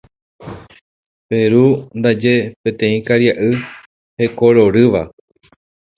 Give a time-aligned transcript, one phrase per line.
[1.27, 1.65] Peru
[1.97, 3.51] ndaje peteĩ karia'y
[4.19, 5.01] hekororýva.